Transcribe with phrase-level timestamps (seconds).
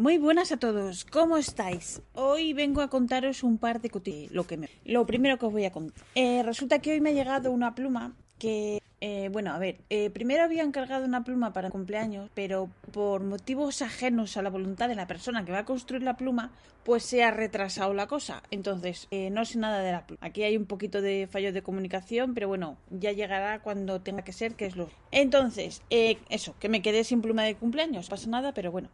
[0.00, 2.00] Muy buenas a todos, ¿cómo estáis?
[2.14, 4.30] Hoy vengo a contaros un par de cosas.
[4.30, 4.70] Lo, que me...
[4.86, 6.02] lo primero que os voy a contar.
[6.14, 10.08] Eh, resulta que hoy me ha llegado una pluma que, eh, bueno, a ver, eh,
[10.08, 14.94] primero había encargado una pluma para cumpleaños, pero por motivos ajenos a la voluntad de
[14.94, 16.50] la persona que va a construir la pluma,
[16.82, 18.42] pues se ha retrasado la cosa.
[18.50, 20.26] Entonces, no sé nada de la pluma.
[20.26, 24.32] Aquí hay un poquito de fallo de comunicación, pero bueno, ya llegará cuando tenga que
[24.32, 24.88] ser, que es lo.
[25.10, 28.88] Entonces, eso, que me quedé sin pluma de cumpleaños, pasa nada, pero bueno.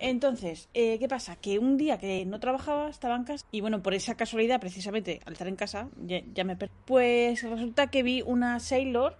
[0.00, 1.36] Entonces, eh, ¿qué pasa?
[1.36, 5.20] Que un día que no trabajaba, estaba en casa, y bueno, por esa casualidad, precisamente,
[5.26, 6.72] al estar en casa, ya, me perdí.
[6.86, 9.16] Pues resulta que vi una Sailor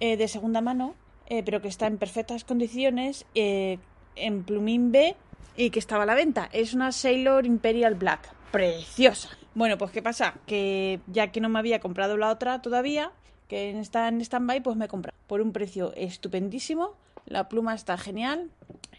[0.00, 0.94] eh, de segunda mano,
[1.26, 5.14] eh, pero que está en perfectas condiciones, en plumín B,
[5.56, 6.48] y que estaba a la venta.
[6.52, 8.32] Es una Sailor Imperial Black.
[8.50, 9.28] Preciosa.
[9.54, 10.34] Bueno, pues ¿qué pasa?
[10.46, 13.12] Que ya que no me había comprado la otra todavía,
[13.48, 16.94] que está en stand-by, pues me he comprado por un precio estupendísimo.
[17.26, 18.50] La pluma está genial,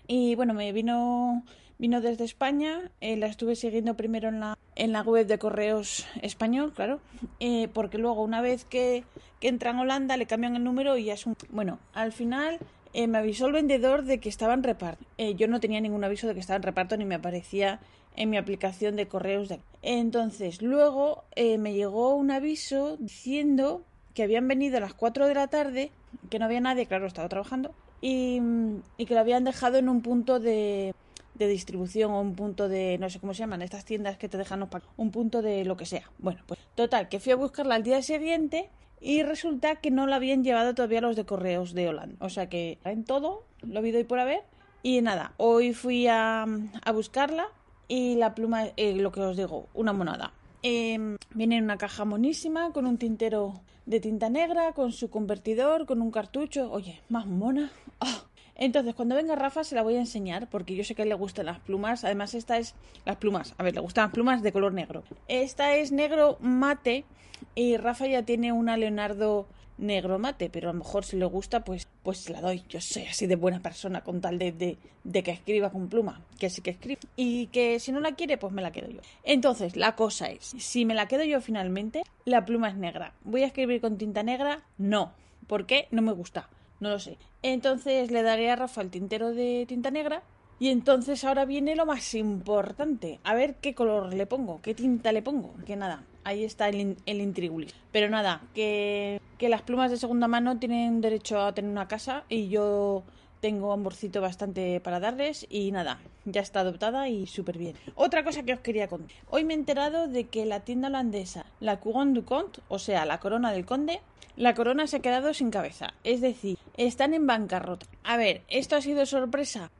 [0.07, 1.43] y bueno, me vino,
[1.77, 6.05] vino desde España, eh, la estuve siguiendo primero en la, en la web de correos
[6.21, 6.99] español, claro,
[7.39, 9.03] eh, porque luego una vez que,
[9.39, 11.35] que entra en Holanda le cambian el número y ya es un...
[11.49, 12.59] Bueno, al final
[12.93, 15.05] eh, me avisó el vendedor de que estaba en reparto.
[15.35, 17.79] yo no tenía ningún aviso de que estaba en reparto ni me aparecía
[18.15, 23.83] en mi aplicación de correos de Entonces, luego me llegó un aviso diciendo
[24.13, 25.91] que habían venido a las 4 de la tarde,
[26.29, 27.75] que no había nadie, claro, estaba trabajando,
[28.07, 30.93] y, que lo habían dejado en un punto de,
[31.33, 34.37] de distribución o un punto de, no sé cómo se llaman, estas tiendas que te
[34.37, 34.67] dejan
[34.97, 36.11] un punto de lo que sea.
[36.19, 38.69] Bueno, pues total, que fui a buscarla al día siguiente
[39.01, 42.15] y resulta que no la habían llevado todavía los de correos de Holanda.
[42.19, 44.43] O sea que en todo, lo vi hoy por haber.
[44.83, 46.45] Y nada, hoy fui a,
[46.83, 47.47] a buscarla
[47.87, 50.31] y la pluma, eh, lo que os digo, una monada.
[50.67, 55.85] Em, viene en una caja monísima con un tintero de tinta negra, con su convertidor,
[55.85, 56.71] con un cartucho.
[56.71, 57.71] Oye, más mona.
[57.99, 58.23] Ah.
[58.55, 61.45] Entonces, cuando venga Rafa se la voy a enseñar porque yo sé que le gustan
[61.45, 62.03] las plumas.
[62.03, 62.73] Además, esta es
[63.05, 63.53] las plumas.
[63.59, 65.03] A ver, le gustan las plumas de color negro.
[65.27, 67.05] Esta es negro mate
[67.53, 69.45] y Rafa ya tiene una Leonardo
[69.77, 72.63] negro mate, pero a lo mejor si le gusta, pues, pues la doy.
[72.69, 76.49] Yo soy así de buena persona con tal de, de, que escriba con pluma, que
[76.49, 76.99] sí que escribe.
[77.15, 79.01] Y que si no la quiere, pues me la quedo yo.
[79.23, 83.13] Entonces, la cosa es, si me la quedo yo finalmente, la pluma es negra.
[83.23, 84.63] ¿Voy a escribir con tinta negra?
[84.77, 85.13] No.
[85.47, 85.87] ¿Por qué?
[85.91, 86.49] No me gusta.
[86.79, 87.17] No lo sé.
[87.41, 90.23] Entonces le daré a Rafa el tintero de tinta negra
[90.59, 93.19] y entonces ahora viene lo más importante.
[93.23, 95.53] A ver qué color le pongo, qué tinta le pongo.
[95.65, 100.99] Que nada, ahí está el, el Pero nada, que, las plumas de segunda mano tienen
[100.99, 103.03] derecho a tener una casa y yo
[103.39, 107.75] tengo amorcito bastante para darles y nada, ya está adoptada y súper bien.
[107.93, 109.15] Otra cosa que os quería contar.
[109.29, 113.05] Hoy me he enterado de que la tienda holandesa, la Couronne du Comte, o sea,
[113.05, 114.01] la corona del conde,
[114.35, 115.93] la corona se ha quedado sin cabeza.
[116.03, 117.85] Es decir, están en bancarrota.
[118.03, 119.71] A ver, ¿esto ha sido sorpresa?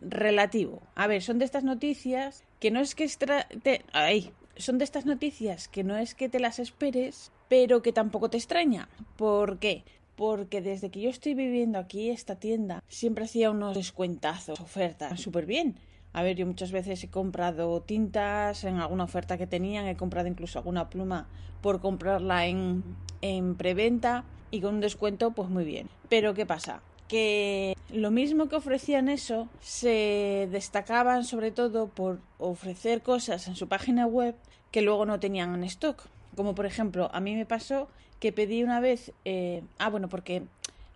[0.00, 0.82] relativo.
[0.94, 3.04] A ver, son de estas noticias que no es que...
[3.04, 3.46] Extra...
[3.92, 8.30] Ay, son de estas noticias que no es que te las esperes, pero que tampoco
[8.30, 8.88] te extraña.
[9.16, 9.84] ¿Por qué?
[10.20, 15.46] porque desde que yo estoy viviendo aquí, esta tienda siempre hacía unos descuentazos, ofertas, súper
[15.46, 15.76] bien.
[16.12, 20.28] A ver, yo muchas veces he comprado tintas en alguna oferta que tenían, he comprado
[20.28, 21.26] incluso alguna pluma
[21.62, 22.84] por comprarla en,
[23.22, 25.88] en preventa y con un descuento, pues muy bien.
[26.10, 26.82] Pero ¿qué pasa?
[27.08, 33.68] Que lo mismo que ofrecían eso, se destacaban sobre todo por ofrecer cosas en su
[33.68, 34.34] página web
[34.70, 36.02] que luego no tenían en stock.
[36.36, 37.88] Como por ejemplo, a mí me pasó
[38.20, 40.42] que pedí una vez, eh, ah, bueno, porque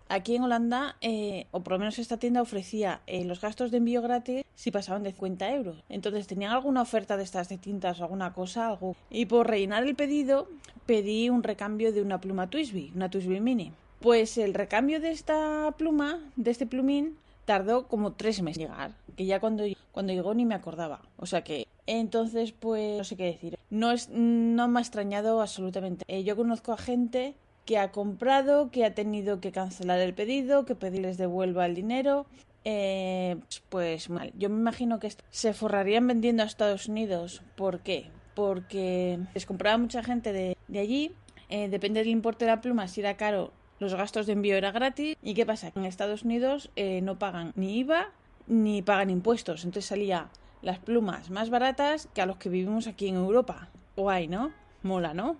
[0.07, 3.77] aquí en Holanda, eh, o por lo menos esta tienda ofrecía eh, los gastos de
[3.77, 5.83] envío gratis si pasaban de 50 euros.
[5.89, 8.95] Entonces tenían alguna oferta de estas de tintas o alguna cosa, algo.
[9.09, 10.47] Y por rellenar el pedido,
[10.85, 13.73] pedí un recambio de una pluma Twisby, una Twisby Mini.
[14.05, 18.91] Pues el recambio de esta pluma, de este plumín, tardó como tres meses en llegar,
[19.15, 21.01] que ya cuando, cuando llegó ni me acordaba.
[21.17, 23.57] O sea que entonces, pues no sé qué decir.
[23.71, 26.05] No, es, no me ha extrañado absolutamente.
[26.07, 27.33] Eh, yo conozco a gente
[27.65, 32.27] que ha comprado, que ha tenido que cancelar el pedido, que pedirles devuelva el dinero.
[32.63, 33.37] Eh,
[33.69, 34.31] pues mal.
[34.37, 37.41] Yo me imagino que se forrarían vendiendo a Estados Unidos.
[37.55, 38.11] ¿Por qué?
[38.35, 41.11] Porque les compraba mucha gente de, de allí.
[41.49, 43.51] Eh, depende del importe de la pluma, si era caro
[43.85, 45.15] los gastos de envío era gratis.
[45.21, 45.71] ¿Y qué pasa?
[45.75, 48.09] En Estados Unidos eh, no pagan ni IVA
[48.47, 49.63] ni pagan impuestos.
[49.63, 50.29] Entonces salía
[50.63, 53.69] las plumas más baratas que a los que vivimos aquí en Europa.
[53.95, 54.51] Guay, ¿no?
[54.81, 55.37] Mola, ¿no?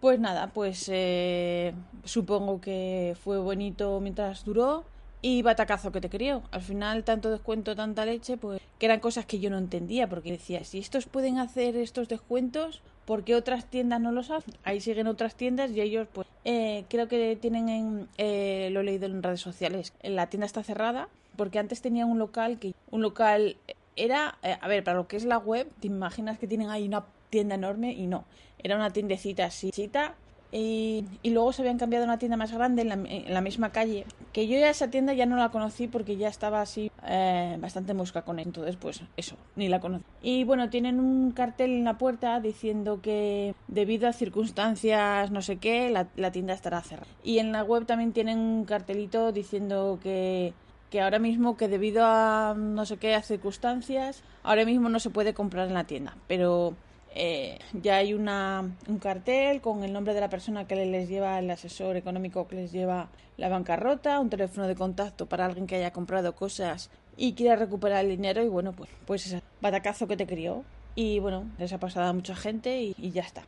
[0.00, 1.72] Pues nada, pues eh,
[2.04, 4.84] supongo que fue bonito mientras duró
[5.22, 6.42] y batacazo que te crió.
[6.50, 10.32] Al final, tanto descuento, tanta leche, pues que eran cosas que yo no entendía, porque
[10.32, 14.54] decía, si estos pueden hacer estos descuentos, ¿por qué otras tiendas no los hacen?
[14.62, 18.84] Ahí siguen otras tiendas y ellos, pues, eh, creo que tienen en, eh, lo he
[18.84, 23.02] leído en redes sociales, la tienda está cerrada, porque antes tenía un local que, un
[23.02, 23.56] local
[23.96, 26.86] era, eh, a ver, para lo que es la web, te imaginas que tienen ahí
[26.86, 28.26] una tienda enorme y no,
[28.62, 30.14] era una tiendecita así, chita,
[30.52, 34.04] y, luego se habían cambiado a una tienda más grande en la, misma calle.
[34.32, 37.94] Que yo ya esa tienda ya no la conocí porque ya estaba así eh, bastante
[37.94, 38.46] mosca con él.
[38.48, 40.04] Entonces, pues eso, ni la conocí.
[40.22, 45.58] Y bueno, tienen un cartel en la puerta diciendo que debido a circunstancias no sé
[45.58, 47.10] qué, la, la tienda estará cerrada.
[47.22, 50.52] Y en la web también tienen un cartelito diciendo que
[50.90, 55.34] que ahora mismo que debido a no sé qué circunstancias, ahora mismo no se puede
[55.34, 56.16] comprar en la tienda.
[56.26, 56.74] Pero
[57.14, 61.38] eh, ya hay una, un cartel con el nombre de la persona que les lleva
[61.38, 65.76] el asesor económico que les lleva la bancarrota, un teléfono de contacto para alguien que
[65.76, 70.16] haya comprado cosas y quiera recuperar el dinero y bueno, pues, pues ese batacazo que
[70.16, 70.64] te crió
[70.94, 73.42] y bueno, les ha pasado a mucha gente y, ya está.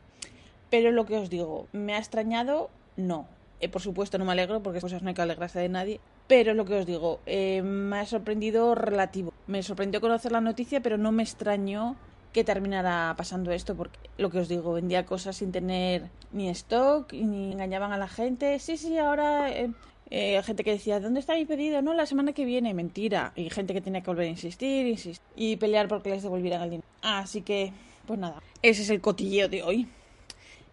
[0.69, 2.69] Pero lo que os digo, ¿me ha extrañado?
[2.97, 3.27] No.
[3.59, 5.99] Eh, por supuesto no me alegro porque cosas no hay que alegrarse de nadie.
[6.27, 9.33] Pero lo que os digo, eh, me ha sorprendido relativo.
[9.47, 11.95] Me sorprendió conocer la noticia, pero no me extrañó
[12.33, 17.13] que terminara pasando esto, porque lo que os digo, vendía cosas sin tener ni stock,
[17.13, 18.59] ni engañaban a la gente.
[18.59, 19.71] Sí, sí, ahora eh,
[20.09, 21.81] eh, gente que decía, ¿dónde está mi pedido?
[21.81, 23.31] No, la semana que viene, mentira.
[23.35, 26.69] Y gente que tenía que volver a insistir, insistir y pelear porque les devolvieran el
[26.71, 26.87] dinero.
[27.01, 27.71] Así que,
[28.05, 29.87] pues nada, ese es el cotilleo de hoy.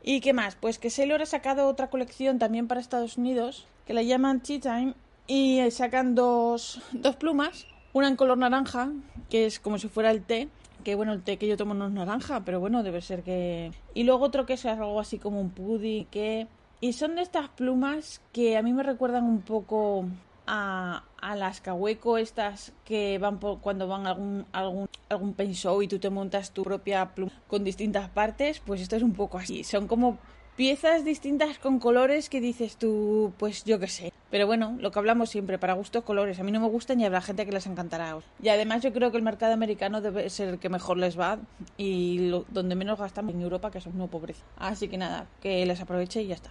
[0.03, 0.57] ¿Y qué más?
[0.57, 4.61] Pues que Sailor ha sacado otra colección también para Estados Unidos, que la llaman Tea
[4.61, 4.95] Time,
[5.27, 8.91] y sacan dos, dos plumas, una en color naranja,
[9.29, 10.49] que es como si fuera el té,
[10.83, 13.73] que bueno, el té que yo tomo no es naranja, pero bueno, debe ser que...
[13.95, 16.47] Y luego otro que es algo así como un pudding, que...
[16.81, 20.07] Y son de estas plumas que a mí me recuerdan un poco
[20.47, 25.53] a, a las cahueco estas que van por, cuando van a algún, algún, algún pen
[25.53, 29.13] show y tú te montas tu propia pluma con distintas partes, pues esto es un
[29.13, 29.63] poco así.
[29.63, 30.19] Son como
[30.61, 34.13] piezas distintas con colores que dices tú, pues yo qué sé.
[34.31, 36.39] Pero bueno, lo que hablamos siempre, para gustos colores.
[36.39, 38.19] A mí no me gustan y habrá gente que les encantará.
[38.43, 41.39] Y además yo creo que el mercado americano debe ser el que mejor les va
[41.79, 44.45] y donde menos gastan en Europa, que son no pobreza.
[44.59, 46.51] Así que nada, que les aproveche y ya está.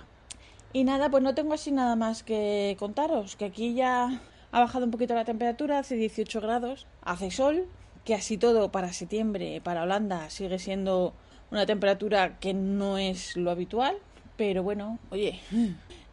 [0.74, 4.86] Y nada, pues no tengo así nada más que contaros, que aquí ya ha bajado
[4.86, 7.68] un poquito la temperatura, hace 18 grados, hace sol,
[8.10, 11.14] que así todo para septiembre, para Holanda, sigue siendo
[11.52, 13.98] una temperatura que no es lo habitual,
[14.36, 15.40] pero bueno, oye,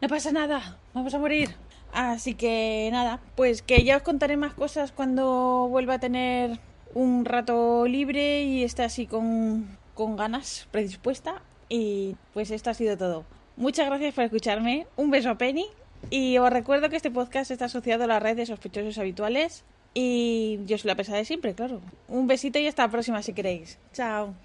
[0.01, 1.55] no pasa nada, vamos a morir.
[1.91, 6.59] Así que nada, pues que ya os contaré más cosas cuando vuelva a tener
[6.93, 11.41] un rato libre y esté así con, con ganas, predispuesta.
[11.67, 13.25] Y pues esto ha sido todo.
[13.55, 15.65] Muchas gracias por escucharme, un beso a Penny
[16.11, 19.63] y os recuerdo que este podcast está asociado a la red de sospechosos habituales
[19.99, 21.81] y yo soy la pesada de siempre, claro.
[22.07, 23.79] Un besito y hasta la próxima si queréis.
[23.93, 24.35] Chao.